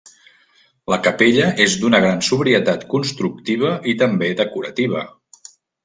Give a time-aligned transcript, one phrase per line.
[0.93, 5.09] La capella és d'una gran sobrietat constructiva i també decorativa.